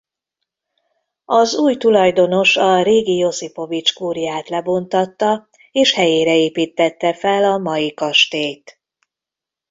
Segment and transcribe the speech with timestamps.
[1.25, 8.81] Az új tulajdonos a régi Josipovich-kúriát lebontatta és helyére építtette fel a mai kastélyt.